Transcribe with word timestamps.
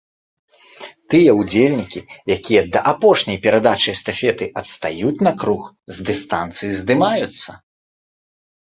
Тыя 1.13 1.31
ўдзельнікі, 1.39 2.01
якія 2.37 2.63
да 2.77 2.83
апошняй 2.93 3.39
перадачы 3.45 3.87
эстафеты 3.95 4.45
адстаюць 4.63 5.15
на 5.29 5.39
круг, 5.45 5.61
з 5.95 6.11
дыстанцыі 6.11 6.71
здымаюцца. 6.81 7.51